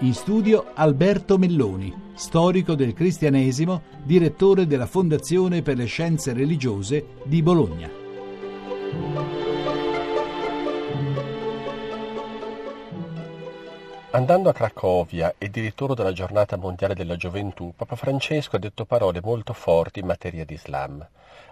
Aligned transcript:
In 0.00 0.12
studio 0.12 0.72
Alberto 0.74 1.38
Melloni, 1.38 1.92
storico 2.14 2.74
del 2.74 2.92
cristianesimo, 2.92 3.82
direttore 4.02 4.66
della 4.66 4.86
Fondazione 4.86 5.62
per 5.62 5.76
le 5.76 5.86
Scienze 5.86 6.32
Religiose 6.32 7.06
di 7.24 7.42
Bologna. 7.42 7.88
Andando 14.14 14.48
a 14.48 14.52
Cracovia 14.52 15.34
e 15.38 15.50
di 15.50 15.60
ritorno 15.60 15.92
dalla 15.92 16.12
giornata 16.12 16.56
mondiale 16.56 16.94
della 16.94 17.16
gioventù, 17.16 17.72
Papa 17.74 17.96
Francesco 17.96 18.54
ha 18.54 18.60
detto 18.60 18.84
parole 18.84 19.20
molto 19.20 19.52
forti 19.52 19.98
in 19.98 20.06
materia 20.06 20.44
di 20.44 20.54
Islam. 20.54 21.04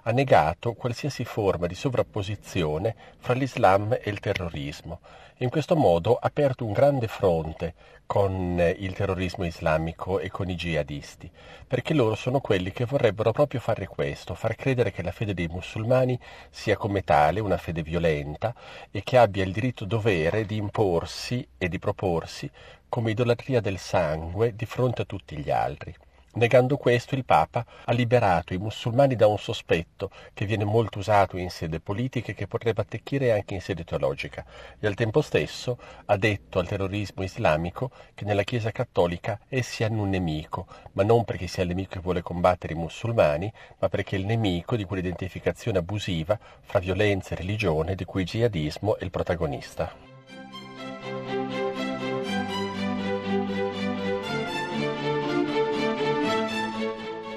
Ha 0.05 0.11
negato 0.13 0.75
qualsiasi 0.75 1.25
forma 1.25 1.67
di 1.67 1.75
sovrapposizione 1.75 2.95
fra 3.19 3.33
l'Islam 3.35 3.99
e 4.01 4.09
il 4.09 4.21
terrorismo 4.21 5.01
in 5.43 5.51
questo 5.51 5.75
modo 5.75 6.15
ha 6.15 6.27
aperto 6.27 6.65
un 6.65 6.73
grande 6.73 7.09
fronte 7.09 7.75
con 8.07 8.63
il 8.79 8.93
terrorismo 8.93 9.45
islamico 9.45 10.21
e 10.21 10.31
con 10.31 10.49
i 10.49 10.55
jihadisti, 10.55 11.29
perché 11.67 11.95
loro 11.95 12.15
sono 12.15 12.41
quelli 12.41 12.71
che 12.71 12.85
vorrebbero 12.85 13.33
proprio 13.33 13.59
fare 13.59 13.87
questo, 13.87 14.35
far 14.35 14.55
credere 14.55 14.93
che 14.93 15.03
la 15.03 15.11
fede 15.11 15.35
dei 15.35 15.49
musulmani 15.49 16.19
sia 16.51 16.77
come 16.77 17.03
tale 17.03 17.41
una 17.41 17.57
fede 17.57 17.83
violenta 17.83 18.55
e 18.91 19.03
che 19.03 19.17
abbia 19.17 19.43
il 19.43 19.53
diritto 19.53 19.85
dovere 19.85 20.45
di 20.45 20.57
imporsi 20.57 21.47
e 21.59 21.69
di 21.69 21.79
proporsi 21.79 22.49
come 22.89 23.11
idolatria 23.11 23.61
del 23.61 23.79
sangue 23.79 24.55
di 24.55 24.67
fronte 24.67 25.03
a 25.03 25.07
tutti 25.07 25.37
gli 25.37 25.51
altri. 25.51 25.95
Negando 26.35 26.79
questo 26.79 27.15
il 27.15 27.27
Papa 27.27 27.63
ha 27.85 27.93
liberato 27.93 28.55
i 28.55 28.59
musulmani 28.59 29.17
da 29.17 29.27
un 29.27 29.37
sospetto 29.37 30.11
che 30.33 30.47
viene 30.47 30.65
molto 30.65 30.99
usato 30.99 31.37
in 31.37 31.51
sede 31.51 31.79
politica 31.79 32.33
e 32.33 32.35
che 32.35 32.47
potrebbe 32.47 32.81
attecchire 32.81 33.33
anche 33.33 33.53
in 33.53 33.61
sede 33.61 33.85
teologica 33.85 34.43
e 34.81 34.87
al 34.87 34.95
tempo 34.95 35.21
stesso 35.21 35.77
ha 36.07 36.17
detto 36.17 36.59
al 36.59 36.67
terrorismo 36.67 37.23
islamico 37.23 37.91
che 38.15 38.25
nella 38.25 38.45
Chiesa 38.45 38.71
cattolica 38.71 39.41
essi 39.47 39.85
hanno 39.85 40.05
un 40.05 40.09
nemico, 40.09 40.67
ma 40.93 41.03
non 41.03 41.25
perché 41.25 41.47
sia 41.47 41.65
il 41.65 41.69
nemico 41.69 41.91
che 41.93 42.01
vuole 42.01 42.23
combattere 42.23 42.73
i 42.73 42.77
musulmani, 42.77 43.53
ma 43.79 43.91
perché 43.91 44.17
è 44.17 44.19
il 44.19 44.25
nemico 44.25 44.75
di 44.75 44.85
quell'identificazione 44.85 45.77
abusiva 45.77 46.39
fra 46.63 46.79
violenza 46.79 47.35
e 47.35 47.37
religione 47.37 47.95
di 47.95 48.07
cui 48.07 48.23
il 48.23 48.29
jihadismo 48.29 48.97
è 48.97 49.05
il 49.05 49.11
protagonista. 49.11 50.12